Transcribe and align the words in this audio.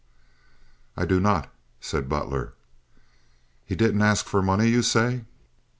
"I 0.97 1.05
do 1.05 1.19
not," 1.19 1.53
said 1.79 2.09
Butler. 2.09 2.53
"He 3.67 3.75
didn't 3.75 4.01
ask 4.01 4.25
for 4.25 4.41
money, 4.41 4.67
you 4.67 4.81
say?" 4.81 5.25